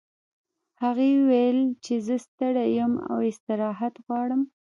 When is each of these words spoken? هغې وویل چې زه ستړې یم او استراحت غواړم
هغې 0.83 1.09
وویل 1.19 1.59
چې 1.83 1.93
زه 2.05 2.15
ستړې 2.25 2.65
یم 2.77 2.93
او 3.11 3.17
استراحت 3.31 3.93
غواړم 4.05 4.41